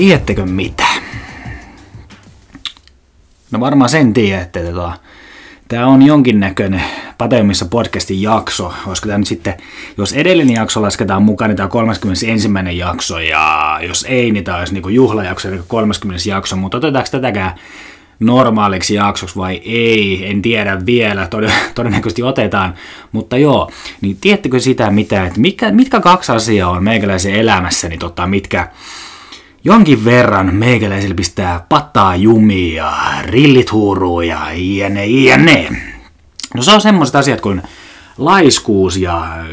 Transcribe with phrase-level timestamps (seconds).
[0.00, 0.86] Tiedättekö mitä?
[3.50, 4.92] No varmaan sen tiedätte, että tota,
[5.68, 6.82] tämä on jonkinnäköinen
[7.18, 8.72] Pateumissa podcastin jakso.
[8.86, 9.54] Olisiko tämä nyt sitten,
[9.98, 12.48] jos edellinen jakso lasketaan mukaan, niin tämä on 31.
[12.72, 16.28] jakso, ja jos ei, niin tämä olisi niin juhlajakso, eli 30.
[16.28, 17.54] jakso, mutta otetaanko tätäkään
[18.20, 21.28] normaaliksi jaksoksi vai ei, en tiedä vielä,
[21.74, 22.74] todennäköisesti otetaan,
[23.12, 28.26] mutta joo, niin tiedättekö sitä mitä, että mitkä, mitkä kaksi asiaa on meikäläisen elämässäni, tota,
[28.26, 28.68] mitkä
[29.64, 35.68] jonkin verran meikäläisillä pistää pattaa jumia, rillit huuruu ja jne, jne.
[36.54, 37.62] No se on semmoiset asiat kuin
[38.18, 39.44] laiskuus ja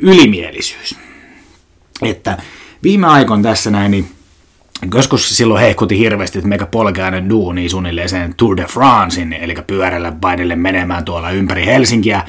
[0.00, 0.94] ylimielisyys.
[2.02, 2.38] Että
[2.82, 4.15] viime aikoina tässä näin, niin
[4.94, 10.12] Joskus silloin hehkutti hirveästi, että meikä polkeainen duuni suunnilleen sen Tour de Francein, eli pyörällä
[10.12, 12.22] painelle menemään tuolla ympäri Helsinkiä.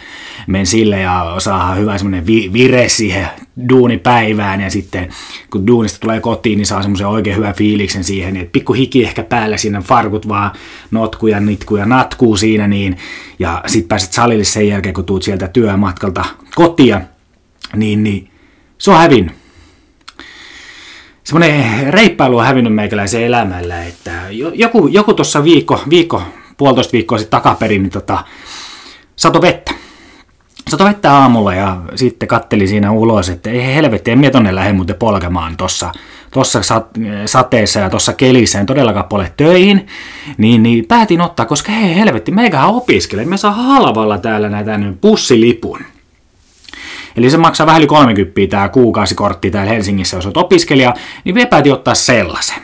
[0.48, 3.28] Men sille ja saa hyvä semmoinen vi- vire siihen
[3.70, 5.10] duunipäivään ja sitten
[5.50, 9.04] kun duunista tulee kotiin, niin saa semmoisen oikein hyvän fiiliksen siihen, niin että pikku hiki
[9.04, 10.52] ehkä päällä siinä farkut vaan
[10.92, 12.98] notkuu ja nitkuu ja natkuu siinä niin,
[13.40, 16.26] ja sitten pääset salille sen jälkeen, kun tuut sieltä työmatkalta
[16.56, 17.02] kotia,
[17.76, 18.30] niin, niin
[18.78, 19.47] se on hävinnyt
[21.28, 24.12] semmoinen reippailu on hävinnyt meikäläisen elämällä, että
[24.54, 26.22] joku, joku tuossa viikko, viikko,
[26.58, 28.24] puolitoista viikkoa sitten takaperin, niin tota,
[29.16, 29.72] sato vettä.
[30.70, 34.74] Sato vettä aamulla ja sitten katteli siinä ulos, että ei helvetti, en mie tonne lähde
[34.74, 35.92] muuten polkemaan tuossa
[36.32, 36.62] tossa
[37.26, 39.88] sateessa ja tuossa kelissä, en todellakaan pole töihin,
[40.38, 45.80] niin, niin päätin ottaa, koska hei helvetti, meikähän opiskelee, me saa halvalla täällä näitä bussilipun.
[47.18, 50.94] Eli se maksaa vähän yli 30 tämä kuukausikortti täällä Helsingissä, jos olet opiskelija,
[51.24, 52.58] niin me päätin ottaa sellaisen.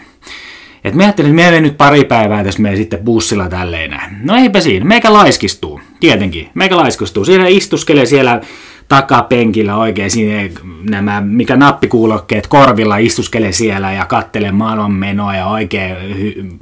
[0.84, 4.62] Et me ajattelin, että me nyt pari päivää tässä me sitten bussilla tälleen No eipä
[4.62, 7.26] siinä, meikä laiskistuu, tietenkin, meikä laiskistuu.
[7.26, 8.42] Siinä istuskelee siellä
[8.88, 10.50] takapenkillä oikein siinä
[10.90, 15.96] nämä, mikä nappikuulokkeet korvilla istuskelee siellä ja kattelee maailmanmenoa ja oikein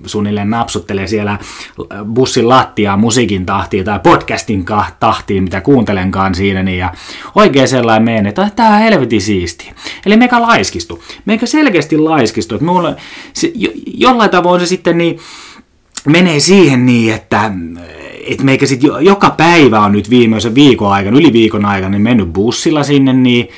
[0.05, 1.39] suunnilleen napsuttelee siellä
[2.13, 4.65] bussin lattiaa musiikin tahtiin tai podcastin
[4.99, 6.93] tahtiin, mitä kuuntelenkaan siinä, niin ja
[7.35, 9.71] oikein sellainen meen, että tämä on helvetin siisti.
[10.05, 11.03] Eli meikä laiskistu.
[11.25, 12.55] Meikä selkeästi laiskistu.
[12.55, 12.95] Että mulla,
[13.33, 15.19] se, jo, jollain tavoin se sitten niin,
[16.07, 17.51] menee siihen niin, että
[18.27, 22.33] et meikä sitten joka päivä on nyt viimeisen viikon aikana, yli viikon aikana, niin mennyt
[22.33, 23.49] bussilla sinne, niin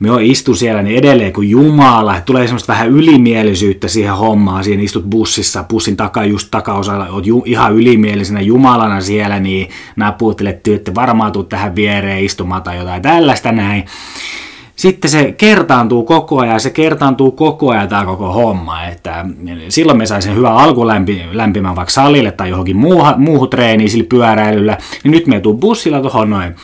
[0.00, 4.64] me on istu siellä niin edelleen kuin Jumala, että tulee semmoista vähän ylimielisyyttä siihen hommaan,
[4.64, 10.62] siinä istut bussissa, bussin takaa just takaosalla, oot ju, ihan ylimielisenä Jumalana siellä, niin napuuttelet
[10.62, 13.84] tyytte, varmaan tuu tähän viereen istumaan tai jotain tällaista näin
[14.78, 19.24] sitten se kertaantuu koko ajan, se kertaantuu koko ajan tämä koko homma, että
[19.68, 25.12] silloin me saisin hyvän alkulämpimän vaikka salille tai johonkin muuhun, muuhun treeniin sillä pyöräilyllä, niin
[25.12, 26.56] nyt me tuu bussilla tuohon noin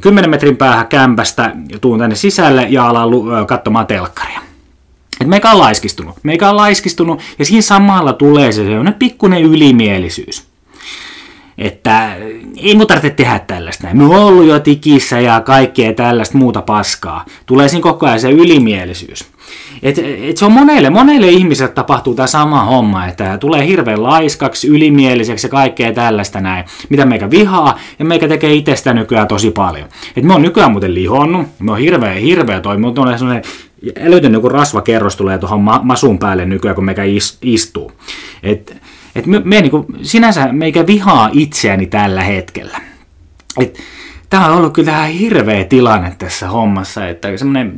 [0.00, 3.10] 10 metrin päähän kämpästä, tuun tänne sisälle ja alan
[3.46, 4.40] katsomaan telkkaria.
[5.20, 6.16] Et meikä on laiskistunut.
[6.22, 10.45] Meikä on laiskistunut ja siinä samalla tulee se sellainen pikkuinen ylimielisyys
[11.58, 12.16] että
[12.56, 13.86] ei mun tarvitse tehdä tällaista.
[13.92, 17.24] Me on ollut jo tikissä ja kaikkea tällaista muuta paskaa.
[17.46, 19.24] Tulee siinä koko ajan se ylimielisyys.
[19.82, 24.68] Et, et se on monelle, monelle ihmiselle tapahtuu tämä sama homma, että tulee hirveän laiskaksi,
[24.68, 29.88] ylimieliseksi ja kaikkea tällaista näin, mitä meikä vihaa ja meikä tekee itsestä nykyään tosi paljon.
[30.16, 33.44] Et me on nykyään muuten lihonnut, me on hirveä, hirveä toi, mutta on sellainen
[34.00, 37.02] älytön joku rasvakerros tulee tuohon ma- masun päälle nykyään, kun meikä
[37.42, 37.92] istuu.
[38.42, 38.76] Et,
[39.16, 42.80] et me, me niinku, sinänsä meikä vihaa itseäni tällä hetkellä.
[43.60, 43.78] Et,
[44.30, 47.72] tämä on ollut kyllä hirveä tilanne tässä hommassa, että semmoinen,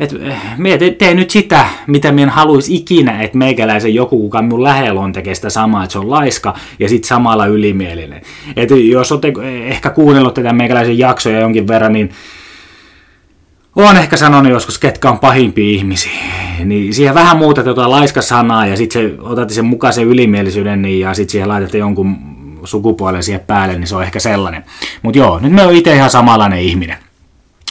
[0.00, 0.16] että
[0.56, 5.00] me te, tee nyt sitä, mitä minä haluaisi ikinä, että meikäläisen joku, kuka minun lähellä
[5.00, 8.22] on, tekee sitä samaa, että se on laiska ja sitten samalla ylimielinen.
[8.56, 9.32] Et jos olette
[9.66, 12.10] ehkä kuunnellut tätä meikäläisen jaksoja jonkin verran, niin
[13.84, 16.22] on ehkä sanonut joskus, ketkä on pahimpia ihmisiä.
[16.64, 21.14] Niin siihen vähän muutat jotain laiska-sanaa ja sitten se, otatte sen mukaisen ylimielisyyden niin, ja
[21.14, 22.16] sitten siihen laitatte jonkun
[22.64, 24.64] sukupuolen siihen päälle, niin se on ehkä sellainen.
[25.02, 26.96] Mutta joo, nyt me on itse ihan samanlainen ihminen.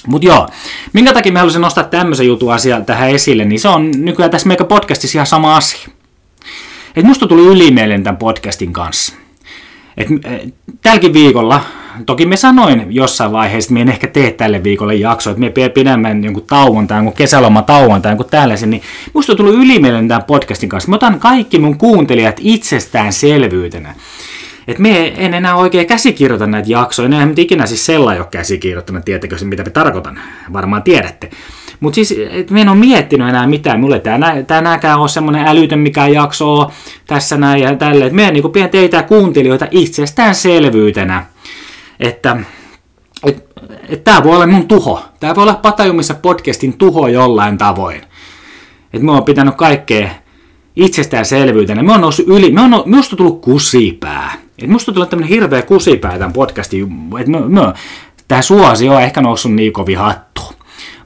[0.08, 0.48] Mutta joo,
[0.94, 4.48] minkä takia mä haluaisin nostaa tämmöisen jutun asian tähän esille, niin se on nykyään tässä
[4.48, 5.88] meikä podcastissa ihan sama asia.
[6.96, 9.16] Et musta tuli ylimielinen tämän podcastin kanssa.
[9.98, 11.62] Et, et, tälläkin viikolla
[12.06, 15.70] toki me sanoin jossain vaiheessa, että me en ehkä tee tälle viikolle jaksoa, että me
[15.70, 18.82] pidemmän jonkun tauon tai jonkun kesäloma tauon tai jonkun tällaisen, niin
[19.14, 20.90] musta on tullut ylimielinen tämän podcastin kanssa.
[20.90, 23.96] Mä otan kaikki mun kuuntelijat itsestäänselvyytenä.
[24.68, 29.36] Että me en enää oikein käsikirjoita näitä jaksoja, enää ikinä siis sellainen ole käsikirjoittanut, tietäkö
[29.44, 30.20] mitä me tarkoitan,
[30.54, 31.30] varmaan tiedätte.
[31.80, 33.80] Mutta siis, et me en ole miettinyt enää mitään.
[33.80, 36.72] Mulle tämä tänäänkään ole semmoinen älytön mikä jakso
[37.08, 38.06] tässä näin ja tälle.
[38.06, 41.26] Että me niin pidän teitä kuuntelijoita itsestäänselvyytenä
[42.00, 42.38] että
[43.26, 43.46] et,
[43.90, 45.04] et tämä voi olla mun tuho.
[45.20, 48.02] Tämä voi olla Patajumissa podcastin tuho jollain tavoin.
[48.94, 50.10] Että me on pitänyt kaikkea
[50.76, 51.84] itsestäänselvyytenä.
[51.84, 54.34] Me on noussut yli, me on, minusta on tullut kusipää.
[54.64, 56.88] Et musta tullut tämmönen hirveä kusipää tämän podcastin,
[57.20, 57.74] että
[58.28, 60.54] tämä suosio on ehkä noussut niin kovin hattuun.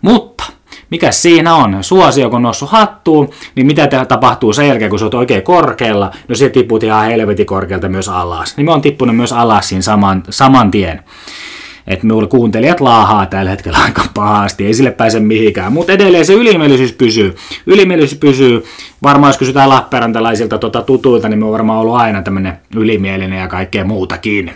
[0.01, 0.43] Mutta
[0.89, 1.83] mikä siinä on?
[1.83, 6.11] Suosio kun noussut hattuun, niin mitä tapahtuu sen jälkeen, kun sä oot oikein korkealla?
[6.27, 8.57] No se tipput ihan helvetin korkealta myös alas.
[8.57, 11.03] Niin me on tippunut myös alas siinä saman, saman tien
[11.89, 16.33] että minulla kuuntelijat laahaa tällä hetkellä aika pahasti, ei sille pääse mihinkään, mutta edelleen se
[16.33, 17.35] ylimielisyys pysyy.
[17.65, 18.63] Ylimielisyys pysyy,
[19.03, 23.47] varmaan jos kysytään Lappeenrantalaisilta tota tutuilta, niin me on varmaan ollut aina tämmöinen ylimielinen ja
[23.47, 24.51] kaikkea muutakin.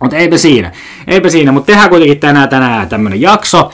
[0.00, 0.72] Mutta eipä siinä,
[1.06, 3.70] eipä siinä, mutta tehdään kuitenkin tänään tänään tämmöinen jakso,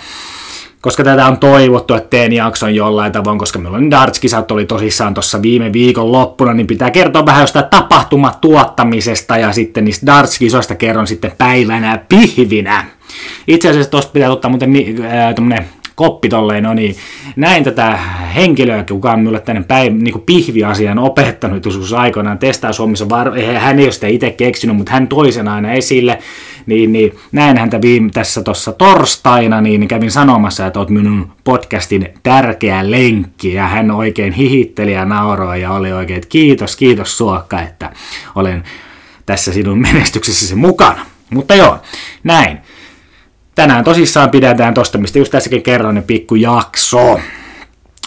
[0.80, 5.14] koska tätä on toivottu, että teen jakson jollain tavoin, koska meillä on dartskisat oli tosissaan
[5.14, 11.06] tuossa viime viikon loppuna, niin pitää kertoa vähän jostain tapahtumatuottamisesta ja sitten niistä dartskisoista kerron
[11.06, 12.84] sitten päivänä pihvinä.
[13.46, 14.72] Itse asiassa tuosta pitää ottaa muuten
[15.04, 15.64] äh,
[16.00, 16.96] koppi tolleen, no niin,
[17.36, 17.98] näin tätä
[18.34, 23.78] henkilöä, kuka on minulle tänne päiv- niin pihviasian opettanut joskus aikoinaan testaa Suomessa, var- hän
[23.78, 26.18] ei ole sitä itse keksinyt, mutta hän toisen aina esille,
[26.66, 32.08] niin, niin näin häntä viime tässä tuossa torstaina, niin kävin sanomassa, että oot minun podcastin
[32.22, 37.62] tärkeä lenkki, ja hän oikein hihitteli ja nauroi, ja oli oikein, että kiitos, kiitos Suokka,
[37.62, 37.90] että
[38.34, 38.64] olen
[39.26, 41.06] tässä sinun menestyksessäsi mukana.
[41.30, 41.78] Mutta joo,
[42.24, 42.58] näin
[43.60, 47.20] tänään tosissaan pidetään tosta, mistä just tässäkin kerron, niin pikku jakso.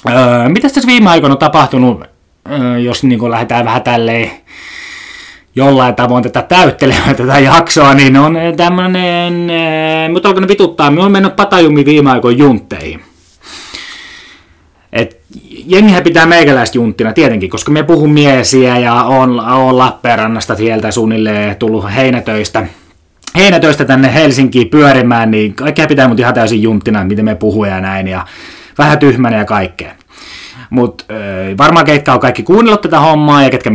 [0.09, 2.03] Öö, mitä tässä viime aikoina on tapahtunut,
[2.51, 4.31] öö, jos niin lähdetään vähän tälleen
[5.55, 11.11] jollain tavoin tätä täyttelemään tätä jaksoa, niin on tämmönen, öö, mutta alkanut vituttaa, me on
[11.11, 13.03] mennyt patajumi viime aikoina juntteihin.
[14.93, 15.21] Et
[15.65, 21.55] jengihän pitää meikäläistä junttina tietenkin, koska me puhun miesiä ja on, on Lappeenrannasta sieltä suunnilleen
[21.55, 22.67] tullut heinätöistä–
[23.35, 27.81] heinätöistä tänne Helsinkiin pyörimään, niin kaikkea pitää mut ihan täysin junttina, miten me puhuu ja
[27.81, 28.25] näin, ja
[28.77, 29.91] vähän tyhmänä ja kaikkea.
[30.69, 31.05] Mutta
[31.57, 33.71] varmaan ketkä on kaikki kuunnellut tätä hommaa ja ketkä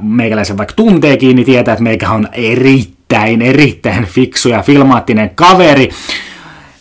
[0.00, 5.88] meikäläisen vaikka tunteekin, niin tietää, että meikä on erittäin, erittäin fiksu ja filmaattinen kaveri.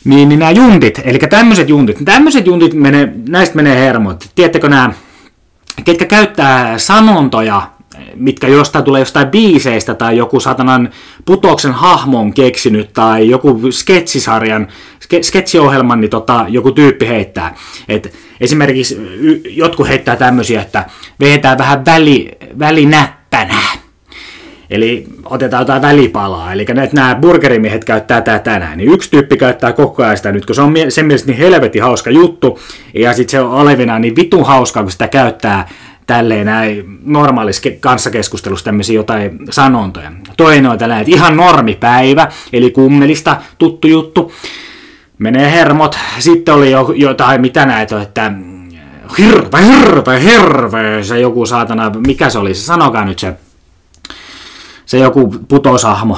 [0.06, 4.30] Niin, niin nämä juntit, eli tämmöiset juntit, tämmöiset juntit, menee, näistä menee hermot.
[4.36, 4.94] Tiedättekö nämä,
[5.86, 7.62] ketkä käyttää sanontoja
[8.19, 10.89] mitkä jostain tulee jostain biiseistä tai joku satanan
[11.25, 14.68] putoksen hahmon keksinyt tai joku sketsisarjan,
[15.00, 17.56] ske, sketsiohjelman, niin tota, joku tyyppi heittää.
[17.89, 18.98] Et esimerkiksi
[19.50, 20.86] jotkut heittää tämmöisiä, että
[21.19, 23.19] vetää vähän väli, välinäppänä.
[24.69, 29.74] Eli otetaan jotain välipalaa, eli että nämä burgerimiehet käyttää tätä tänään, niin yksi tyyppi käyttää
[29.74, 32.60] koko ajan sitä nyt, kun se on sen mielestä niin helvetin hauska juttu,
[32.94, 35.68] ja sitten se on olevina niin vitun hauskaa, kun sitä käyttää
[36.07, 40.12] tälleen näin normaalissa kanssakeskustelussa tämmöisiä jotain sanontoja.
[40.38, 44.31] Toinen on tällainen, että ihan normipäivä, eli kummelista tuttu juttu.
[45.18, 45.98] Menee hermot.
[46.19, 48.31] Sitten oli jo, jotain, mitä näitä että
[49.18, 53.33] hirve, hirve, hirve, se joku saatana, mikä se oli, se sanokaa nyt se,
[54.90, 56.18] se joku putosahmo,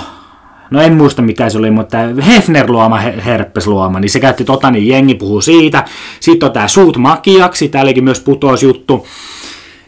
[0.70, 1.98] no en muista mikä se oli, mutta
[2.28, 5.86] Hefner luoma, Herpes luoma, niin se käytti tota, niin jengi puhuu siitä.
[6.20, 9.08] Sitten on tää suut makiaksi, täälläkin myös putosjuttu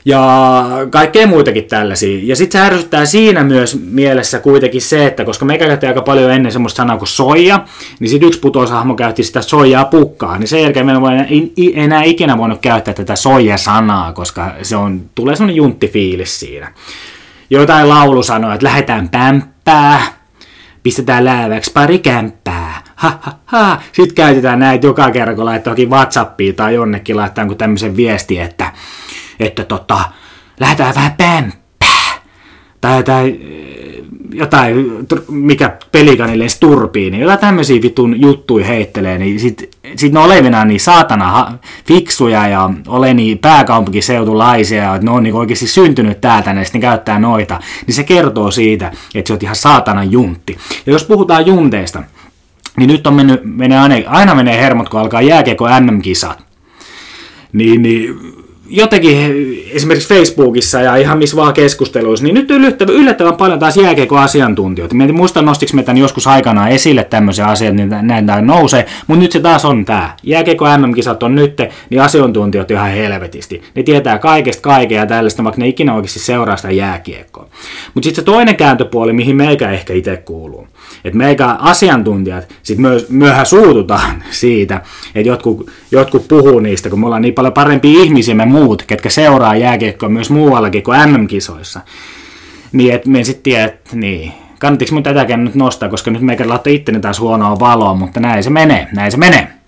[0.05, 2.19] ja kaikkea muitakin tällaisia.
[2.23, 6.31] Ja sitten se ärsyttää siinä myös mielessä kuitenkin se, että koska me käytettiin aika paljon
[6.31, 7.65] ennen semmoista sanaa kuin soija,
[7.99, 10.93] niin sitten yksi putosahmo käytti sitä soijaa pukkaa, niin sen jälkeen me
[11.29, 16.73] ei enää ikinä voinut käyttää tätä soija-sanaa, koska se on, tulee semmoinen junttifiilis siinä.
[17.49, 20.01] Jotain laulu sanoo, että lähdetään pämppää,
[20.83, 23.81] pistetään lääväksi pari kämppää, ha, ha, ha.
[23.91, 28.71] Sitten käytetään näitä joka kerran, kun laittaa Whatsappiin tai jonnekin laittaa tämmöisen viesti, että
[29.39, 29.99] että tota,
[30.59, 32.13] lähdetään vähän pämpää.
[32.81, 33.39] Tai, tai
[34.33, 34.91] jotain,
[35.29, 40.79] mikä pelikanille turpiin, niin jotain tämmöisiä vitun juttuja heittelee, niin sit, sit ne olevinaan niin
[40.79, 46.81] saatana fiksuja ja ole niin pääkaupunkiseutulaisia, että ne on niin oikeasti syntynyt täältä, niin sitten
[46.81, 50.57] käyttää noita, niin se kertoo siitä, että se on ihan saatana juntti.
[50.85, 52.03] Ja jos puhutaan junteista,
[52.77, 56.43] niin nyt on mennyt, menee aina, aina menee hermot, kun alkaa jääkiekko MM-kisat.
[57.53, 58.19] Niin, niin
[58.75, 59.17] jotenkin
[59.71, 64.95] esimerkiksi Facebookissa ja ihan missä vaan keskusteluissa, niin nyt yllättävän, yllättävän paljon taas jääkeeko-asiantuntijoita.
[64.95, 69.31] Mä en muista, nostiko meitä joskus aikanaan esille tämmöisiä asioita, niin näitä nousee, mutta nyt
[69.31, 70.15] se taas on tämä.
[70.23, 73.61] Jääkeeko MM-kisat on nyt, niin asiantuntijat ihan helvetisti.
[73.75, 77.47] Ne tietää kaikesta kaikkea ja tällaista, vaikka ne ikinä oikeasti seuraa sitä jääkiekkoa.
[77.93, 80.67] Mutta sitten se toinen kääntöpuoli, mihin meikä ehkä itse kuuluu.
[81.05, 84.81] Että meikä asiantuntijat sitten myös, myöhä suututaan siitä,
[85.15, 89.09] että jotkut, jotkut puhuu niistä, kun me ollaan niin paljon parempia ihmisiä me muut, ketkä
[89.09, 91.81] seuraa jääkiekkoa myös muuallakin kuin MM-kisoissa.
[92.71, 96.49] Niin, että me sitten tiedä, että niin, kannattiko mun tätäkään nyt nostaa, koska nyt meikä
[96.49, 99.62] laittaa itteni taas huonoa valoa, mutta näin se menee, näin se menee.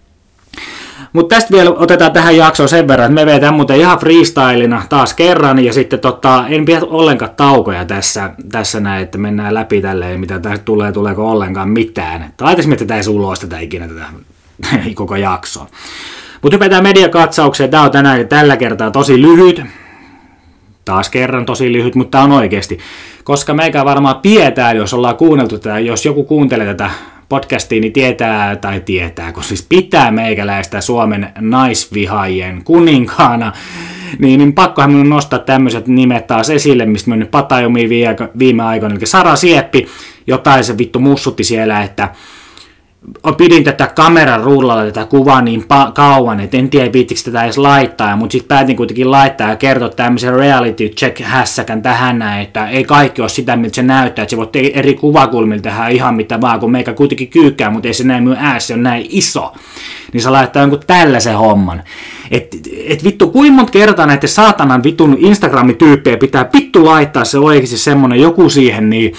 [1.16, 5.14] Mutta tästä vielä otetaan tähän jaksoon sen verran, että me vetään muuten ihan freestylina taas
[5.14, 10.20] kerran, ja sitten tota, en pidä ollenkaan taukoja tässä, tässä näin, että mennään läpi tälleen,
[10.20, 12.34] mitä tästä tulee, tuleeko ollenkaan mitään.
[12.42, 14.06] Laitaisimme, että tätä ei ulos tätä ikinä tätä
[14.96, 15.68] koko jaksoa.
[16.42, 19.62] Mutta hypätään mediakatsaukseen, tämä on tänään tällä kertaa tosi lyhyt,
[20.86, 22.80] taas kerran tosi lyhyt, mutta tämä on oikeasti.
[23.24, 26.90] Koska meikä varmaan pietää, jos ollaan kuunneltu tätä, jos joku kuuntelee tätä
[27.30, 33.54] podcastia, niin tietää, tai tietää, kun siis pitää meikäläistä Suomen naisvihaajien kuninkaana,
[34.20, 37.32] niin, niin pakkohan minun nostaa tämmöiset nimet taas esille, mistä me nyt
[38.40, 39.88] viime aikoina, eli Sara Sieppi,
[40.28, 42.10] jotain se vittu mussutti siellä, että
[43.38, 47.58] pidin tätä kameran ruudulla tätä kuvaa niin pa- kauan, että en tiedä viittikö tätä edes
[47.58, 52.70] laittaa, mutta sitten päätin kuitenkin laittaa ja kertoa tämmöisen reality check hässäkän tähän näin, että
[52.70, 56.42] ei kaikki ole sitä, miltä se näyttää, että se voi eri kuvakulmilla tehdä ihan mitä
[56.42, 59.54] vaan, kun meikä kuitenkin kyykkää, mutta ei se näin minun äässä on näin iso.
[60.14, 61.84] Niin se laittaa jonkun tällaisen homman.
[62.32, 62.56] Et,
[62.88, 68.22] et vittu, kuinka monta kertaa näiden saatanan vitun Instagram-tyyppejä pitää vittu laittaa se oikeasti semmonen
[68.22, 69.14] joku siihen, niin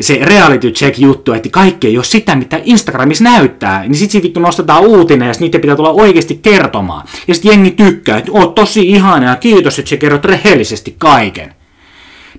[0.00, 4.40] se reality check juttu, että kaikki ei ole sitä, mitä Instagramissa näyttää, niin sitten vittu
[4.40, 7.06] nostetaan uutinen ja niitä pitää tulla oikeasti kertomaan.
[7.28, 11.54] Ja sitten jengi tykkää, että oot tosi ihana ja kiitos, että sä kerrot rehellisesti kaiken.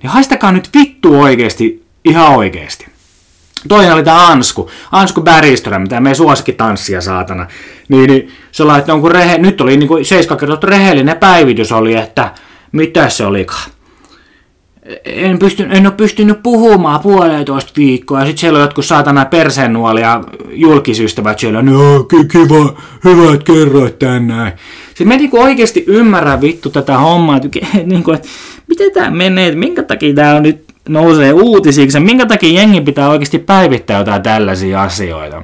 [0.02, 2.86] Niin haistakaa nyt vittu oikeasti, ihan oikeasti.
[3.68, 7.46] Toinen oli tämä Ansku, Ansku Bäriström, tämä meidän suosikki tanssia saatana.
[7.88, 11.94] Niin, niin se laittoi jonkun rehe, nyt oli niin kuin 7 kertaa rehellinen päivitys oli,
[11.94, 12.32] että
[12.72, 13.70] mitä se olikaan
[15.04, 20.00] en, pysty, en ole pystynyt puhumaan puolitoista viikkoa, ja sitten siellä on jotkut saatana persennuoli
[20.00, 22.02] ja julkisystävät siellä, no
[22.32, 24.52] kiva, hyvä, että kerroit tänään.
[24.88, 27.48] Sitten mä en niin oikeasti ymmärrä vittu tätä hommaa, että,
[27.84, 28.28] niin kuin, että
[28.66, 32.80] miten tämä menee, että minkä takia tämä on nyt nousee uutisiksi, ja minkä takia jengi
[32.80, 35.42] pitää oikeasti päivittää jotain tällaisia asioita.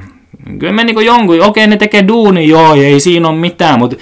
[0.58, 3.96] Kyllä me niin jonkun, okei ne tekee duuni, joo, ei siinä ole mitään, mutta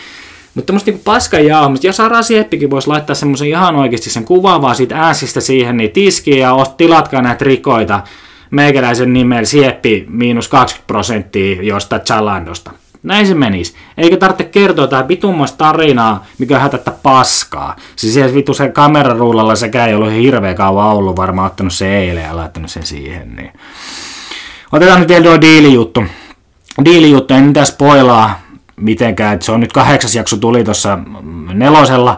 [0.54, 4.74] mutta tämmöistä niinku paskan jauhamista, jos Ara Sieppikin voisi laittaa semmoisen ihan oikeasti sen kuvaavaa
[4.74, 8.00] siitä ääsistä siihen, niin tiskiä ja tilatkaa näitä rikoita
[8.50, 12.70] meikäläisen nimellä Sieppi miinus 20 prosenttia jostain Chalandosta.
[13.02, 13.74] Näin se menisi.
[13.98, 17.76] Eikä tarvitse kertoa tätä vitummoista tarinaa, mikä hätättä paskaa.
[17.96, 22.24] Siis se vitu sen kameraruulalla sekä ei ollut hirveä kauan ollut, varmaan ottanut se eilen
[22.24, 23.36] ja laittanut sen siihen.
[23.36, 23.52] Niin.
[24.72, 26.04] Otetaan nyt vielä tuo diilijuttu.
[26.84, 28.40] Diilijuttu, en mitään spoilaa,
[28.82, 30.98] mitenkään, että se on nyt kahdeksas jakso tuli tuossa
[31.54, 32.16] nelosella,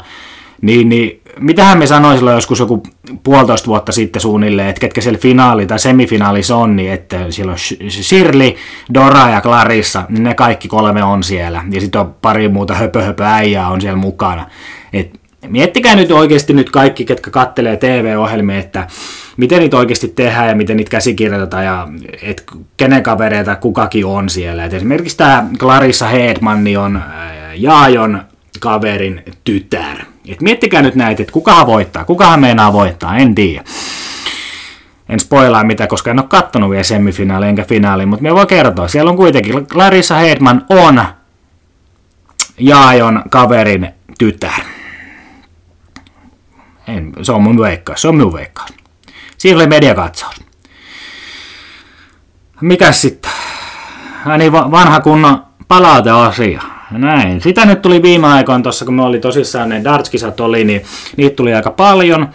[0.62, 2.82] niin, niin mitähän me sanoin silloin joskus joku
[3.22, 7.58] puolitoista vuotta sitten suunnilleen, että ketkä siellä finaali tai semifinaalissa on, niin että siellä on
[7.88, 8.54] Shirley,
[8.94, 11.64] Dora ja Clarissa, niin ne kaikki kolme on siellä.
[11.70, 14.46] Ja sitten on pari muuta höpö, höpö äijää on siellä mukana.
[14.92, 18.86] Et miettikää nyt oikeasti nyt kaikki, ketkä kattelee TV-ohjelmia, että
[19.36, 21.88] miten niitä oikeasti tehdään ja miten niitä käsikirjoitetaan ja
[22.22, 22.44] et
[22.76, 24.64] kenen kavereita kukakin on siellä.
[24.64, 27.02] Et esimerkiksi tämä Clarissa Hedman on äh,
[27.54, 28.22] Jaajon
[28.60, 29.96] kaverin tytär.
[30.28, 33.64] Et miettikää nyt näitä, että kukahan voittaa, kukahan meinaa voittaa, en tiedä.
[35.08, 38.88] En spoilaa mitä, koska en ole kattonut vielä semifinaali enkä finaali, mutta me voi kertoa.
[38.88, 41.04] Siellä on kuitenkin Clarissa Hedman on
[42.58, 44.73] Jaajon kaverin tytär.
[46.86, 48.70] En, se on mun veikkaus, se on mun veikkaus.
[49.38, 50.34] Siinä oli mediakatsaus.
[52.60, 53.30] Mikäs sitten?
[54.38, 56.62] Niin vanha kunnon palauteasia.
[56.90, 57.40] Näin.
[57.40, 60.82] Sitä nyt tuli viime aikoina tuossa, kun me oli tosissaan ne dartskisat oli, niin
[61.16, 62.28] niitä tuli aika paljon.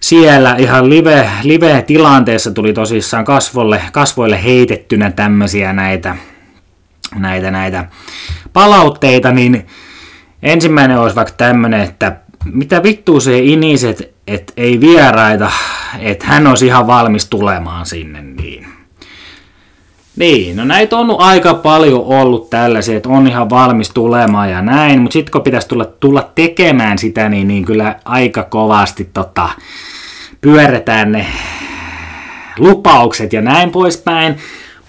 [0.00, 6.16] Siellä ihan live, live-tilanteessa tuli tosissaan kasvolle, kasvoille heitettynä tämmöisiä näitä,
[7.16, 7.84] näitä, näitä
[8.52, 9.66] palautteita, niin
[10.42, 15.50] ensimmäinen olisi vaikka tämmöinen, että mitä vittua se iniset, että ei vieraita,
[15.98, 18.66] että hän olisi ihan valmis tulemaan sinne, niin.
[20.16, 25.00] Niin, no näitä on aika paljon ollut tällaisia, että on ihan valmis tulemaan ja näin,
[25.00, 29.48] mutta sitten kun pitäisi tulla, tulla tekemään sitä, niin, niin kyllä aika kovasti tota,
[30.40, 31.26] pyöretään ne
[32.58, 34.36] lupaukset ja näin poispäin.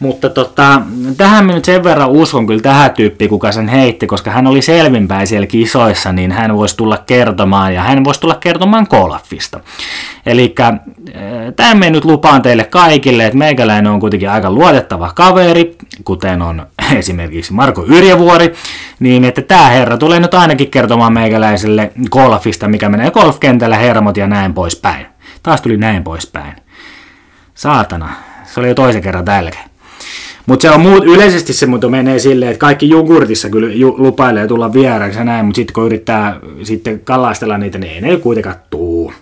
[0.02, 0.82] Mutta tota,
[1.18, 4.62] tähän minä nyt sen verran uskon kyllä tähän tyyppiin, kuka sen heitti, koska hän oli
[4.62, 9.60] selvinpäin siellä kisoissa, niin hän voisi tulla kertomaan, ja hän voisi tulla kertomaan Kolafista.
[10.26, 10.80] Eli äh,
[11.56, 16.66] tämän me nyt lupaan teille kaikille, että meikäläinen on kuitenkin aika luotettava kaveri, kuten on
[16.96, 18.54] esimerkiksi Marko Yrjävuori,
[19.00, 24.28] niin että tämä herra tulee nyt ainakin kertomaan meikäläiselle golfista, mikä menee golfkentällä, hermot ja
[24.28, 25.06] näin poispäin.
[25.44, 26.56] Taas tuli näin poispäin.
[27.54, 28.10] Saatana,
[28.46, 29.71] se oli jo toisen kerran tälkeen.
[30.52, 34.48] Mutta se on muut, yleisesti se mutta menee silleen, että kaikki jogurtissa kyllä ju, lupailee
[34.48, 38.56] tulla vieraaksi ja näin, mutta sitten kun yrittää sitten kalastella niitä, niin ei ne kuitenkaan
[38.70, 39.14] tuu.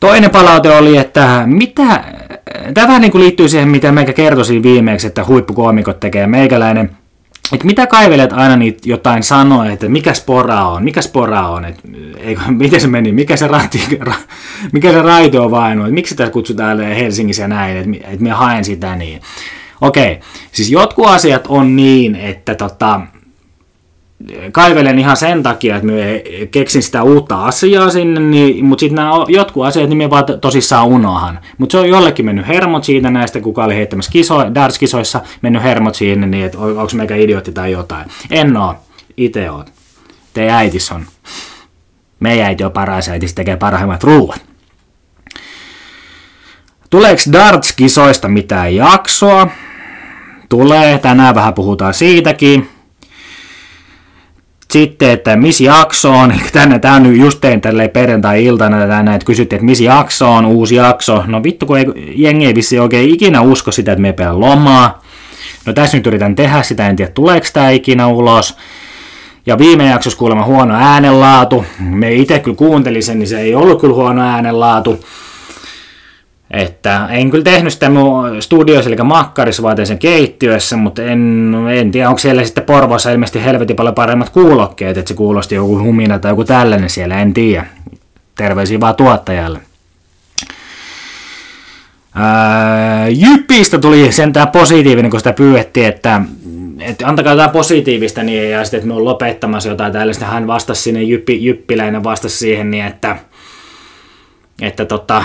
[0.00, 2.04] Toinen palaute oli, että mitä,
[2.74, 6.90] tämä vähän niin kuin liittyy siihen, mitä meikä kertoisin viimeksi, että huippukoomikot tekee meikäläinen
[7.52, 11.82] että mitä kaivelet aina niitä jotain sanoa, että mikä spora on, mikä spora on, että
[12.16, 14.14] eikö, miten se meni, mikä se, ratti, ra,
[14.72, 18.36] mikä se raito on vain, että miksi sitä kutsutaan Helsingissä ja näin, että, että minä
[18.36, 19.20] haen sitä niin.
[19.80, 20.20] Okei,
[20.52, 23.00] siis jotkut asiat on niin, että tota,
[24.52, 29.10] kaivelen ihan sen takia, että me keksin sitä uutta asiaa sinne, niin, mutta sitten nämä
[29.28, 31.38] jotkut asiat, niin me vaan tosissaan unohan.
[31.58, 35.94] Mutta se on jollekin mennyt hermot siitä näistä, kuka oli heittämässä kiso, Darts-kisoissa, mennyt hermot
[35.94, 38.06] siinä, niin että onko meikä idiootti tai jotain.
[38.30, 38.74] En oo,
[39.16, 39.72] itse oot.
[40.34, 41.06] Teidän äitis on.
[42.20, 44.40] Meidän äiti on paras äiti, se tekee parhaimmat ruuat.
[46.90, 49.48] Tuleeko Darts-kisoista mitään jaksoa?
[50.48, 52.68] Tulee, tänään vähän puhutaan siitäkin
[54.74, 59.26] sitten, että missä jakso on, eli tänne, tämä nyt just tein tälleen perjantai-iltana tänne, että
[59.26, 61.22] kysyttiin, että missä jakso on, uusi jakso.
[61.26, 65.02] No vittu, kun ei, jengi ei vissi oikein ikinä usko sitä, että me pelaa lomaa.
[65.66, 68.56] No tässä nyt yritän tehdä sitä, en tiedä tuleeko tämä ikinä ulos.
[69.46, 71.64] Ja viime jaksossa kuulemma huono äänenlaatu.
[71.78, 75.04] Me itse kyllä kuuntelin sen, niin se ei ollut kyllä huono äänenlaatu.
[76.54, 81.92] Että en kyllä tehnyt sitä mun studioissa, eli makkarissa, vaan sen keittiössä, mutta en, en
[81.92, 86.18] tiedä, onko siellä sitten Porvossa ilmeisesti helvetin paljon paremmat kuulokkeet, että se kuulosti joku humina
[86.18, 87.66] tai joku tällainen siellä, en tiedä.
[88.36, 89.58] Terveisiä vaan tuottajalle.
[92.14, 96.20] Ää, Jyppistä tuli sentään positiivinen, kun sitä pyydettiin, että,
[96.80, 100.24] että antakaa jotain positiivista, niin, ja sitten, että me on lopettamassa jotain tällaista.
[100.24, 103.16] Hän vastasi sinne, Jyppi, Jyppiläinen vastasi siihen, niin että,
[104.62, 105.22] että tota,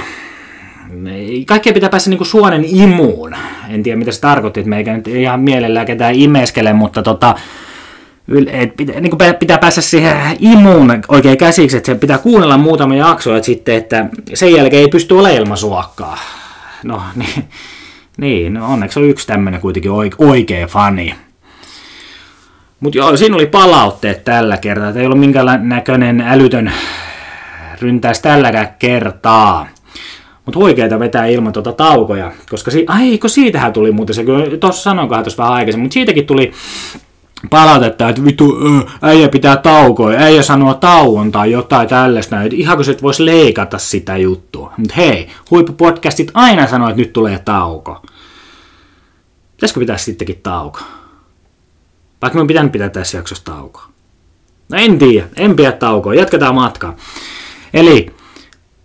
[1.45, 3.35] kaikkea pitää päästä niin suonen imuun.
[3.69, 7.35] En tiedä, mitä se tarkoitti, että meikä nyt ihan mielellään ketään imeskele, mutta tota,
[8.47, 13.35] et pitää, niin pitää päästä siihen imuun oikein käsiksi, että se pitää kuunnella muutama jakso,
[13.35, 16.17] että sitten, että sen jälkeen ei pysty olemaan ilman suokkaa.
[16.83, 17.49] No niin,
[18.17, 21.15] niin no onneksi on yksi tämmöinen kuitenkin oikea fani.
[22.79, 26.71] Mutta joo, siinä oli palautteet tällä kertaa, että ei ollut minkäänlainen näköinen älytön
[27.81, 29.67] ryntäys tälläkään kertaa.
[30.49, 34.57] Mutta huikeita vetää ilman tuota taukoja, koska si- ai, kun siitähän tuli muuten se, kyllä
[34.57, 36.51] tuossa sanoinkohan tuossa vähän aikaisemmin, mutta siitäkin tuli
[37.49, 38.57] palautetta, että vittu,
[39.01, 43.77] äijä pitää taukoa, äijä sanoo tauon tai jotain tällaista, että ihan kun se voisi leikata
[43.77, 44.73] sitä juttua.
[44.77, 48.01] Mutta hei, huippupodcastit aina sanoo, että nyt tulee tauko.
[49.55, 50.79] Pitäisikö pitää sittenkin tauko?
[52.21, 53.85] Vaikka me pitänyt pitää tässä jaksossa taukoa.
[54.69, 56.95] No en tiedä, en pidä taukoa, jatketaan matkaa.
[57.73, 58.11] Eli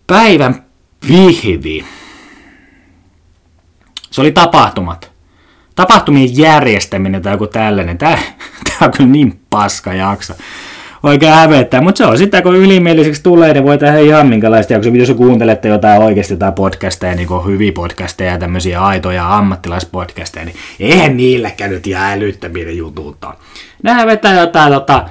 [0.07, 0.64] päivän
[1.09, 1.85] Vihvi.
[4.11, 5.13] Se oli tapahtumat.
[5.75, 7.99] Tapahtumien järjestäminen tai joku tällainen.
[7.99, 8.19] Tää,
[8.69, 10.35] tää on kyllä niin paska jakso.
[11.03, 14.93] Oikein hävettää, mutta se on sitä, kun ylimieliseksi tulee, niin voi tehdä ihan minkälaista jaksoa.
[14.95, 20.57] Jos kuuntelette jotain oikeasti tai podcasteja, niin kuin hyviä podcasteja ja tämmöisiä aitoja ammattilaispodcasteja, niin
[20.81, 23.35] eihän niilläkään nyt ihan älyttömiä jutut on.
[23.83, 25.05] Nämä vetää jotain tota,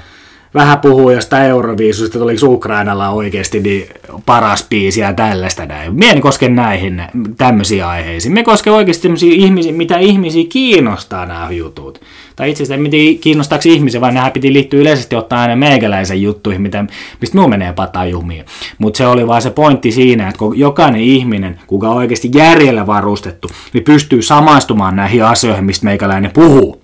[0.54, 3.88] vähän puhuu jostain Euroviisusta, tuliko Ukrainalla oikeasti niin
[4.26, 5.96] paras biisi ja tällaista näin.
[5.96, 7.04] Mie en koske näihin
[7.38, 8.34] tämmöisiin aiheisiin.
[8.34, 12.02] Me koske oikeasti ihmisiä, mitä ihmisiä kiinnostaa nämä jutut.
[12.36, 16.62] Tai itse asiassa miten kiinnostaako ihmisiä, vaan nämä piti liittyä yleisesti ottaa aina meikäläisen juttuihin,
[16.62, 16.86] mitä,
[17.22, 18.46] mistä minun menee pataa jumiin.
[18.78, 22.88] Mutta se oli vaan se pointti siinä, että kun jokainen ihminen, kuka on oikeasti järjellä
[22.88, 26.82] varustettu, niin pystyy samaistumaan näihin asioihin, mistä meikäläinen puhuu.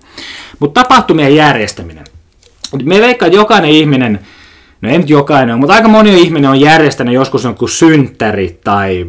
[0.58, 2.04] Mutta tapahtumien järjestäminen.
[2.84, 4.20] Me veikkaan, että jokainen ihminen,
[4.80, 9.06] no ei nyt jokainen, mutta aika moni ihminen on järjestänyt joskus jonkun synttäri tai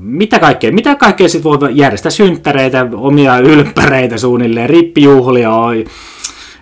[0.00, 5.50] mitä kaikkea, mitä kaikkea sitten voi järjestää synttäreitä, omia ylppäreitä suunnilleen, rippijuhlia,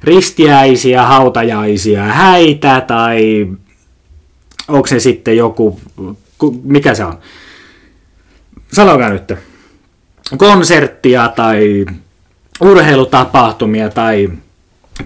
[0.03, 3.49] ristiäisiä, hautajaisia, häitä tai
[4.69, 5.81] onko se sitten joku,
[6.63, 7.19] mikä se on?
[8.73, 9.33] Sanokaa nyt.
[10.37, 11.87] Konserttia tai
[12.61, 14.31] urheilutapahtumia tai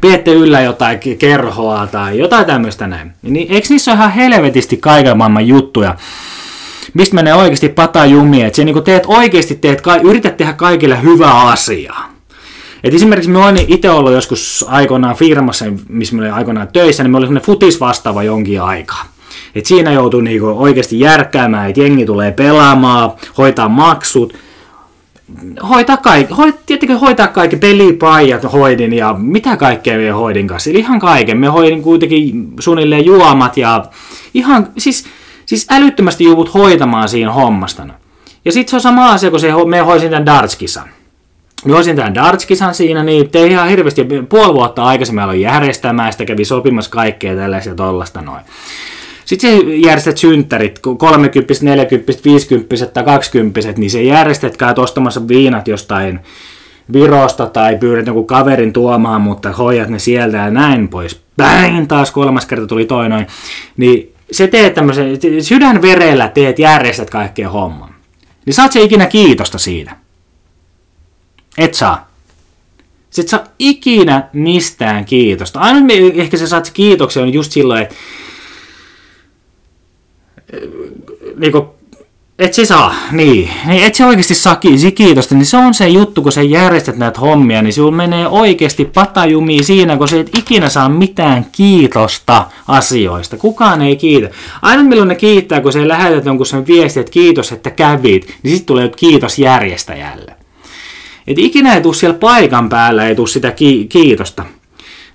[0.01, 3.13] pidette yllä jotain kerhoa tai jotain tämmöistä näin.
[3.23, 5.97] Niin eikö niissä ole ihan helvetisti kaiken maailman juttuja,
[6.95, 12.19] mistä menee oikeasti pata jumia, että niin teet oikeasti teet, yrität tehdä kaikille hyvää asiaa.
[12.85, 17.11] Et esimerkiksi me olin itse ollut joskus aikoinaan firmassa, missä me olin aikoinaan töissä, niin
[17.11, 19.05] me oli futis vastaava jonkin aikaa.
[19.55, 24.35] Et siinä joutuu niinku oikeasti järkkäämään, että jengi tulee pelaamaan, hoitaa maksut,
[25.69, 30.71] hoitaa kaikki, hoit, tietenkin hoitaa kaikki pelipajat hoidin ja mitä kaikkea me hoidin kanssa.
[30.71, 31.39] Eli ihan kaiken.
[31.39, 33.85] Me hoidin kuitenkin suunnilleen juomat ja
[34.35, 35.07] ihan, siis,
[35.47, 37.95] siis älyttömästi juvut hoitamaan siinä hommastana.
[38.45, 40.89] Ja sitten se on sama asia, kun se, me hoisin tämän dartskisan.
[41.65, 46.25] Me hoisin tämän dartskisan siinä, niin tein ihan hirveästi puoli vuotta aikaisemmin aloin järjestämään, sitä
[46.25, 48.45] kävi sopimassa kaikkea tällaisia tollasta noin.
[49.29, 56.21] Sitten se järjestät synttärit, 30, 40, 50 tai 20, niin se järjestetään ostamassa viinat jostain
[56.93, 61.23] Virosta tai pyydät jonkun kaverin tuomaan, mutta hoidat ne sieltä ja näin pois.
[61.37, 63.27] Päin taas kolmas kerta tuli toinoin.
[63.77, 67.95] Niin se teet tämmöisen, sydänverellä teet, järjestät kaikkea homman.
[68.47, 69.97] Niin saat se ikinä kiitosta siitä.
[71.59, 72.09] Et saa.
[73.11, 75.61] Sä et saa ikinä mistään kiitosta.
[75.61, 75.81] Aina
[76.15, 77.95] ehkä sä saat se kiitoksen on just silloin, että
[81.37, 81.67] niinku,
[82.39, 83.51] et se saa, niin.
[83.67, 84.57] niin et se oikeasti saa
[84.95, 88.85] kiitosta, niin se on se juttu, kun sä järjestät näitä hommia, niin sinulla menee oikeasti
[88.85, 93.37] patajumi siinä, kun sä et ikinä saa mitään kiitosta asioista.
[93.37, 94.31] Kukaan ei kiitä.
[94.63, 98.51] Aina milloin ne kiittää, kun sä lähetät jonkun sen viesti, että kiitos, että kävit, niin
[98.57, 100.35] sitten tulee kiitos järjestäjälle.
[101.27, 104.45] Et ikinä ei tule siellä paikan päällä, ei tule sitä ki- kiitosta.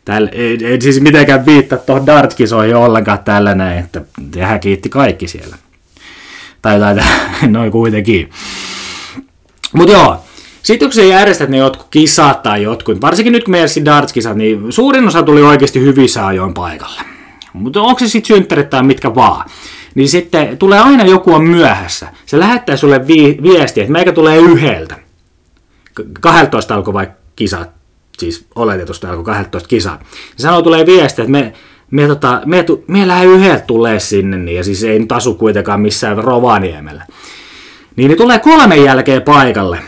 [0.05, 4.01] Täällä, ei, ei siis mitenkään viittaa tuohon dartkisoihin ollenkaan tällä näin, että
[4.39, 5.55] hän kiitti kaikki siellä.
[6.61, 6.95] Tai, tai
[7.47, 8.29] noin kuitenkin.
[9.73, 10.23] Mutta joo,
[10.63, 14.71] sitten kun sä järjestät ne jotkut kisat tai jotkut, varsinkin nyt kun meidän darts-kisat, niin
[14.71, 17.01] suurin osa tuli oikeasti hyvissä ajoin paikalle.
[17.53, 19.49] Mutta onko se sitten synttärit tai mitkä vaan,
[19.95, 22.07] niin sitten tulee aina joku on myöhässä.
[22.25, 24.95] Se lähettää sulle vi- viesti, että meikä tulee yhdeltä.
[26.19, 27.69] 12 alkoi vaikka kisat,
[28.17, 29.99] siis oletetusti alkoi 12 kisaa.
[30.35, 31.53] Se sanoo, tulee viesti, että me,
[31.91, 35.81] me, tota, me, me lähden yhdeltä tulee sinne, niin, ja siis ei nyt asu kuitenkaan
[35.81, 37.05] missään Rovaniemellä.
[37.95, 39.79] Niin ne tulee kolmen jälkeen paikalle.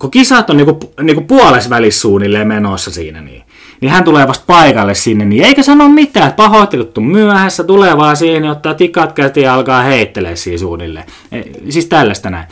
[0.00, 3.42] Kun kisat on niinku, niinku puolessa suunnilleen menossa siinä, niin,
[3.80, 7.96] niin hän tulee vasta paikalle sinne, niin eikä sano mitään, että pahoittelut on myöhässä, tulee
[7.96, 11.06] vaan siihen, ottaa tikat käteen ja alkaa heittelee siinä suunnilleen.
[11.32, 12.46] E, siis tällaista näin.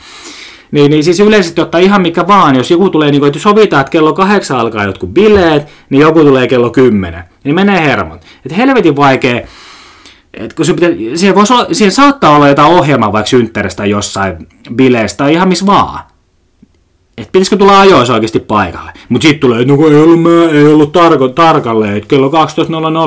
[0.75, 3.81] Niin, niin siis yleisesti ottaa ihan mikä vaan, jos joku tulee, niin kuin, että sovitaan,
[3.81, 7.23] että kello kahdeksan alkaa jotkut bileet, niin joku tulee kello kymmenen.
[7.43, 8.21] Niin menee hermot.
[8.45, 9.41] Että helvetin vaikea,
[10.33, 15.17] että kun se pitää, siihen, voisi siihen saattaa olla jotain ohjelmaa vaikka synttäristä jossain bileestä
[15.17, 15.99] tai ihan missä vaan.
[17.17, 18.91] Että pitäisikö tulla ajoissa oikeasti paikalle.
[19.09, 22.27] Mutta sitten tulee, että no ei ollut, mä, ei ollut tarko, tarkalleen, että kello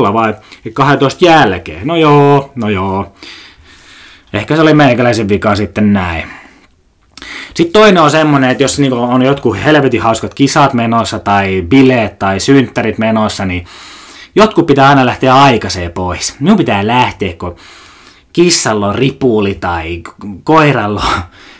[0.08, 0.34] 12.00 vai
[0.72, 1.86] 12 jälkeen.
[1.86, 3.12] No joo, no joo.
[4.32, 6.47] Ehkä se oli meikäläisen vika sitten näin.
[7.54, 12.18] Sitten toinen on semmoinen, että jos niinku on jotkut helvetin hauskat kisat menossa tai bileet
[12.18, 13.64] tai synttärit menossa, niin
[14.34, 16.36] jotkut pitää aina lähteä aikaiseen pois.
[16.40, 17.56] Minun pitää lähteä, kun
[18.32, 20.02] kissalla on ripuli tai
[20.44, 21.04] koiralla,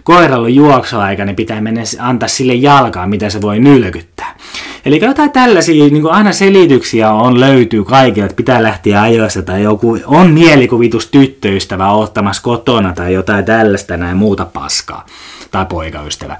[0.09, 4.37] koiralla juoksuaika, niin pitää mennä antaa sille jalkaa, mitä se voi nylkyttää.
[4.85, 9.63] Eli jotain tällaisia niin kuin aina selityksiä on löytyy kaikille, että pitää lähteä ajoissa tai
[9.63, 15.07] joku on mielikuvitus tyttöystävä ottamassa kotona tai jotain tällaista näin muuta paskaa
[15.51, 16.37] tai poikaystävä.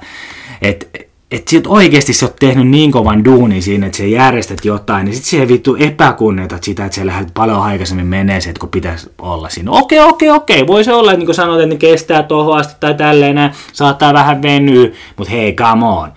[1.31, 5.05] Että et sit oikeasti sä oot tehnyt niin kovan duuni siinä, että sä järjestät jotain,
[5.05, 9.09] niin sit sä vittu epäkunnioitat sitä, että sä lähdet paljon aikaisemmin menee se, kun pitäisi
[9.17, 9.71] olla siinä.
[9.71, 12.75] Okei, okei, okei, voi se olla, että niin kuin sanot, että ne kestää tohon asti
[12.79, 16.11] tai tälleen, saattaa vähän venyä, mutta hei, come on.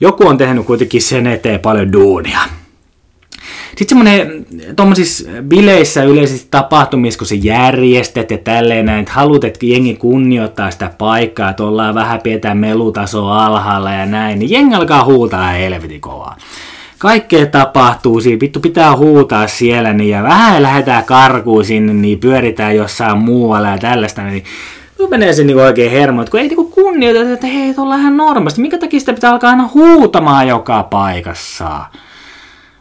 [0.00, 2.40] Joku on tehnyt kuitenkin sen eteen paljon duunia.
[3.68, 9.66] Sitten semmoinen, tuommoisissa bileissä yleisesti tapahtumissa, kun se järjestät ja tälleen näin, että haluat, että
[9.66, 15.04] jengi kunnioittaa sitä paikkaa, että ollaan vähän pidetään melutasoa alhaalla ja näin, niin jengi alkaa
[15.04, 16.36] huutaa helvetin kovaa.
[16.98, 22.76] Kaikkea tapahtuu siinä, vittu pitää huutaa siellä, niin ja vähän lähdetään karkuun sinne, niin pyöritään
[22.76, 24.44] jossain muualla ja tällaista, niin
[25.02, 28.60] No menee se niinku oikein hermo, kun ei niinku kunnioiteta, että hei, ollaan ihan normaalisti.
[28.60, 31.84] Minkä takia sitä pitää alkaa aina huutamaan joka paikassa?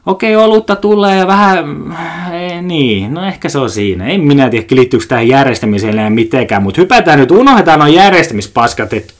[0.05, 1.65] Okei, olutta tulee ja vähän,
[2.33, 4.07] ei, niin, no ehkä se on siinä.
[4.07, 9.13] En minä tiedä, liittyykö tähän järjestämiseen ja mitenkään, mutta hypätään nyt, unohdetaan nuo järjestämispaskat, että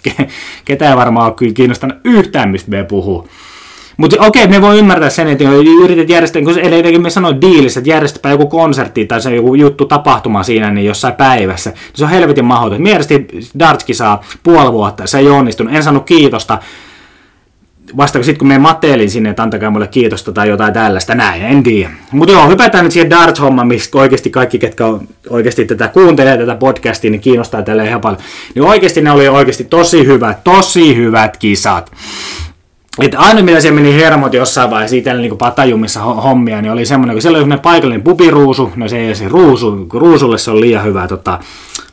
[0.65, 3.27] ketä ei varmaan ole kyllä kiinnostanut yhtään, mistä me puhuu.
[3.97, 5.43] Mutta okei, me voi ymmärtää sen, että
[5.83, 9.85] yrität järjestää, kun eli me sanoin diilissä, että järjestäpä joku konsertti tai se joku juttu
[9.85, 11.69] tapahtuma siinä niin jossain päivässä.
[11.69, 12.81] Niin se on helvetin mahdoton.
[12.81, 13.27] Mielestäni
[13.59, 16.57] Dartski saa puoli vuotta, se ei onnistunut, en saanut kiitosta
[17.97, 21.63] vasta sitten kun me mateelin sinne, että antakaa mulle kiitosta tai jotain tällaista, näin, en
[21.63, 21.91] tiedä.
[22.11, 26.55] Mutta joo, hypätään nyt siihen darts-hommaan, missä oikeasti kaikki, ketkä on, oikeasti tätä kuuntelee tätä
[26.55, 28.21] podcastia, niin kiinnostaa tälle ihan paljon.
[28.55, 31.91] Niin oikeasti ne oli oikeasti tosi hyvät, tosi hyvät kisat.
[32.99, 37.15] Että aina mitä siellä meni hermot jossain vaiheessa itsellä niin patajumissa hommia, niin oli semmoinen,
[37.15, 40.83] kun siellä oli semmoinen paikallinen pupiruusu, no se ei se ruusu, ruusulle se on liian
[40.83, 41.39] hyvä tota,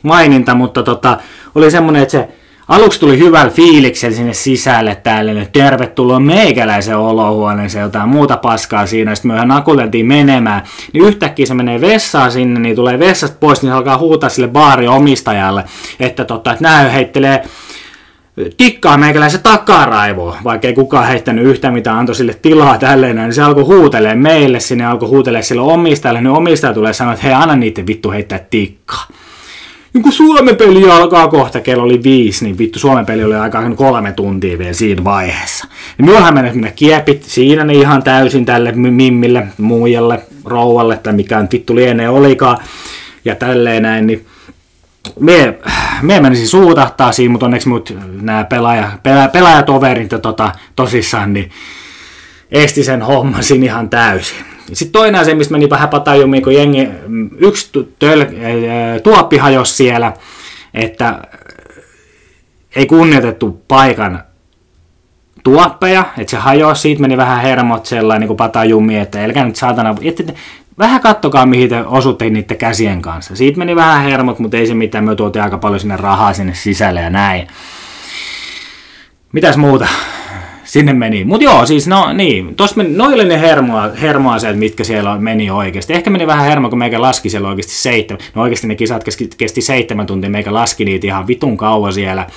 [0.03, 1.17] maininta, mutta tota,
[1.55, 2.29] oli semmoinen, että se
[2.69, 9.15] Aluksi tuli hyvällä fiiliksellä sinne sisälle täällä, nyt tervetuloa meikäläisen olohuoneeseen, jotain muuta paskaa siinä,
[9.15, 10.61] sitten me ihan nakuteltiin menemään,
[10.93, 14.47] niin yhtäkkiä se menee vessaan sinne, niin tulee vessasta pois, niin se alkaa huutaa sille
[14.47, 15.63] baarin omistajalle,
[15.99, 17.43] että, totta, että näy heittelee
[18.57, 23.41] tikkaa meikäläisen takaraivoa, vaikka ei kukaan heittänyt yhtä mitään, antoi sille tilaa tälleen, niin se
[23.41, 27.55] alkoi huutelee meille sinne, alkoi huutelee sille omistajalle, niin omistaja tulee sanoa, että hei, anna
[27.55, 29.07] niiden vittu heittää tikkaa.
[30.03, 34.11] Kun Suomen peli alkaa kohta, kello oli viisi, niin vittu Suomen peli oli aika kolme
[34.11, 35.67] tuntia vielä siinä vaiheessa.
[35.97, 41.47] Ja minullahan meni minä kiepit siinä niin ihan täysin tälle mimmille, muijalle, rouvalle tai mikään
[41.51, 42.57] vittu lienee olikaan.
[43.25, 44.25] Ja tälleen näin, niin
[45.19, 45.59] me,
[46.01, 51.51] me menisin suutahtaa siinä, mutta onneksi mut nämä pelaaja, pelaaja, pelaajatoverit tota, tosissaan, niin
[52.51, 54.37] esti sen homman siinä ihan täysin.
[54.73, 56.87] Sitten toinen asia, mistä meni vähän patajumiin, kun jengi,
[57.37, 58.25] yksi töl,
[59.03, 60.13] tuoppi hajosi siellä,
[60.73, 61.21] että
[62.75, 64.23] ei kunnioitettu paikan
[65.43, 69.95] tuoppeja, että se hajosi, siitä meni vähän hermot sellainen niin patajumi, että elkä nyt saatana,
[70.01, 70.33] että
[70.77, 73.35] vähän kattokaa mihin te osutte niiden käsien kanssa.
[73.35, 76.53] Siitä meni vähän hermot, mutta ei se mitään, me tuotiin aika paljon sinne rahaa sinne
[76.53, 77.47] sisälle ja näin.
[79.33, 79.87] Mitäs muuta?
[80.69, 81.23] Sinne meni.
[81.23, 85.93] Mutta joo, siis no niin, tossa meni, noille ne hermoa, hermoaseet, mitkä siellä meni oikeasti.
[85.93, 88.21] Ehkä meni vähän hermo, kun meikä laski siellä oikeasti seitsemän.
[88.35, 92.27] No oikeasti ne kisat kesti, kesti seitsemän tuntia, meikä laski niitä ihan vitun kauan siellä.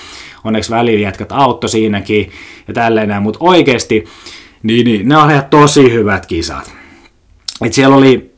[0.44, 2.30] Onneksi välijätkät auttoi siinäkin
[2.68, 4.04] ja tälleen mutta oikeasti,
[4.62, 6.72] niin, niin, ne oli tosi hyvät kisat.
[7.64, 8.32] Et siellä oli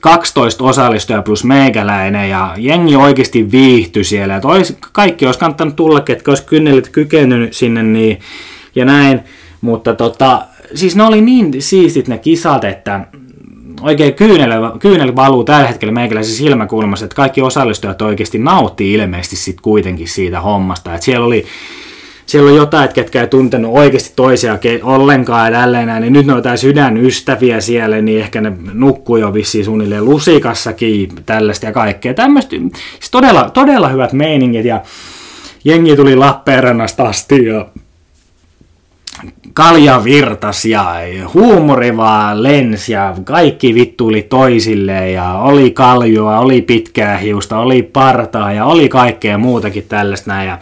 [0.00, 4.36] 12 osallistujaa plus meikäläinen ja jengi oikeasti viihtyi siellä.
[4.36, 8.20] Et olis, kaikki olisi kannattanut tulla, ketkä olisi kynnelit kykenyt sinne niin,
[8.74, 9.20] ja näin.
[9.60, 10.42] Mutta tota,
[10.74, 13.06] siis ne oli niin siistit ne kisat, että
[13.82, 19.60] oikein kyynel, kyynel valuu tällä hetkellä meikäläisen silmäkulmassa, että kaikki osallistujat oikeasti nauttii ilmeisesti sit
[19.60, 20.94] kuitenkin siitä hommasta.
[20.94, 21.46] Et siellä oli
[22.30, 26.26] siellä on jotain, että ketkä ei tuntenut oikeasti toisia ollenkaan ja tälleen näin, niin nyt
[26.26, 31.72] ne on jotain sydänystäviä siellä, niin ehkä ne nukkuu jo vissiin suunnilleen lusikassakin tällaista ja
[31.72, 32.14] kaikkea.
[32.14, 32.56] Tämmöistä,
[32.98, 34.80] siis todella, todella hyvät meiningit ja
[35.64, 37.66] jengi tuli Lappeenrannasta asti ja
[39.52, 40.94] kalja virtas ja
[41.34, 48.52] huumori vaan lens ja kaikki vittuili toisilleen ja oli kaljoa, oli pitkää hiusta, oli partaa
[48.52, 50.48] ja oli kaikkea muutakin tällaista näin.
[50.48, 50.58] Ja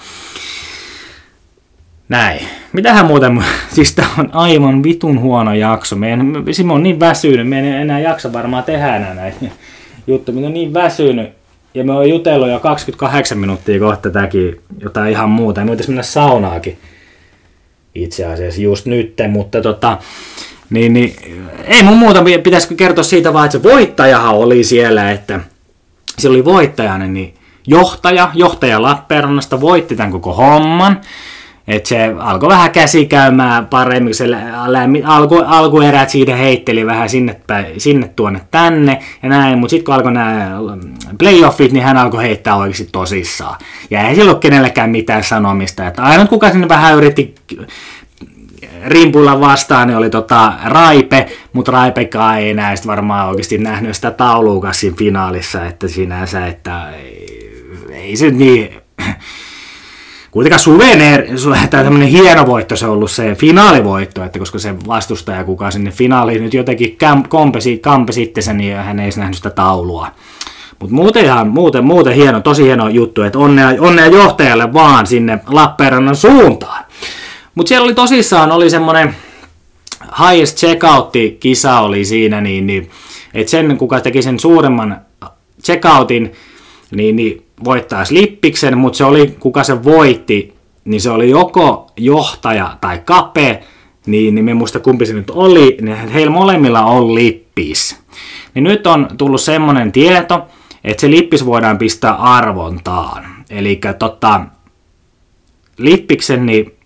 [2.08, 2.40] näin.
[2.72, 5.96] Mitähän muuten, siis tää on aivan vitun huono jakso.
[5.96, 9.46] Meidän, Simo on niin väsynyt, me ei enää jaksa varmaan tehdä enää näitä
[10.06, 10.40] juttuja.
[10.40, 11.30] Me on niin väsynyt,
[11.74, 15.64] ja me on jutellut jo 28 minuuttia kohta tätäkin jotain ihan muuta.
[15.64, 16.78] Me mennä saunaakin
[18.02, 19.98] itse asiassa just nyt, mutta tota,
[20.70, 21.16] niin, niin,
[21.64, 25.40] ei mun muuta pitäisikö kertoa siitä vaan, että se voittajahan oli siellä, että
[26.18, 27.34] se oli voittajana, niin
[27.66, 31.00] johtaja, johtaja Lappeenrannasta voitti tämän koko homman.
[31.68, 34.24] Et se alkoi vähän käsi käymään paremmin, se
[35.04, 39.94] alku, alkuerät siitä heitteli vähän sinne, päin, sinne tuonne tänne ja näin, mutta sitten kun
[39.94, 40.58] alkoi nämä
[41.18, 43.58] playoffit, niin hän alkoi heittää oikeasti tosissaan.
[43.90, 47.34] Ja ei sillä ole kenellekään mitään sanomista, että aina kuka sinne vähän yritti
[48.86, 54.74] rimpuilla vastaan, niin oli tota Raipe, mutta Raipekaan ei enää varmaan oikeasti nähnyt sitä tauluukaan
[54.74, 57.50] siinä finaalissa, että sinänsä, että ei,
[57.90, 58.70] ei se niin
[60.30, 61.26] kuitenkaan suveneer,
[61.70, 65.90] tai tämmöinen hieno voitto se on ollut se finaalivoitto, että koska se vastustaja, kuka sinne
[65.90, 70.08] finaaliin nyt jotenkin kompesi, kampesi itsensä, niin hän ei nähnyt sitä taulua.
[70.78, 75.38] Mutta muuten ihan, muuten, muuten hieno, tosi hieno juttu, että onnea, onnea johtajalle vaan sinne
[75.46, 76.84] Lappeenrannan suuntaan.
[77.54, 79.16] Mutta siellä oli tosissaan, oli semmoinen
[80.18, 82.90] highest checkout-kisa oli siinä, niin, niin
[83.34, 85.00] että sen, kuka teki sen suuremman
[85.64, 86.32] checkoutin,
[86.90, 92.76] niin, niin voittaisi lippiksen, mutta se oli, kuka se voitti, niin se oli joko johtaja
[92.80, 93.62] tai kape,
[94.06, 98.00] niin, niin me muista kumpi se nyt oli, niin heillä molemmilla on lippis.
[98.54, 100.46] Niin nyt on tullut semmoinen tieto,
[100.84, 103.24] että se lippis voidaan pistää arvontaan.
[103.50, 104.40] Eli tota,
[105.78, 106.77] lippiksen niin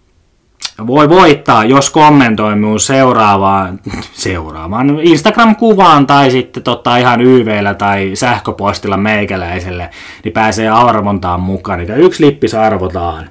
[0.87, 3.81] voi voittaa, jos kommentoi minun seuraavaan,
[4.13, 9.91] seuraavaan Instagram-kuvaan tai sitten tota ihan YVllä tai sähköpostilla meikäläiselle,
[10.25, 11.81] niin pääsee arvontaan mukaan.
[11.81, 13.31] Eli yksi lippis arvotaan.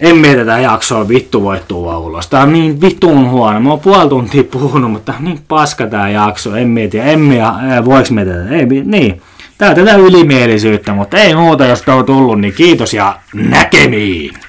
[0.00, 2.26] En mene tätä jaksoa vittu voittua ulos.
[2.26, 3.60] Tää on niin vittuun huono.
[3.60, 6.56] Mä oon puoli tuntia puhunut, mutta niin paska tää jakso.
[6.56, 7.44] En mieti, en mieti,
[7.84, 8.48] voiks me tätä.
[8.48, 9.22] Ei, niin.
[9.58, 14.43] Tää tätä ylimielisyyttä, mutta ei muuta, jos tää on tullut, niin kiitos ja näkemiin!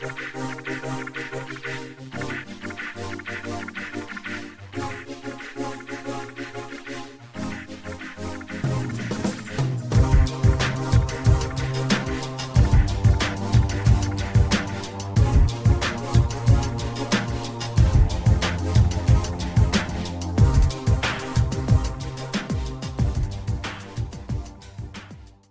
[0.00, 0.33] Thank you.